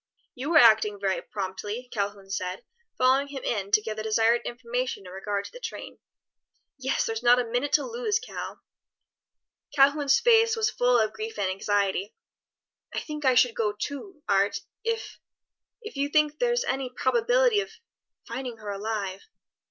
[0.33, 2.65] "You are acting very promptly," Calhoun said,
[2.97, 5.99] following him in to give the desired information in regard to the train.
[6.79, 8.63] "Yes, there's not a minute to lose, Cal."
[9.75, 12.15] Calhoun's face was full of grief and anxiety.
[12.91, 15.19] "I think I should go, too, Art, if
[15.83, 17.69] if you think there's any probability of
[18.27, 19.21] finding her alive."